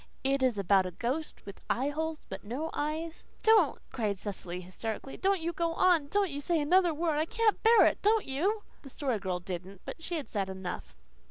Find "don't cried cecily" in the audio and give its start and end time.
3.43-4.61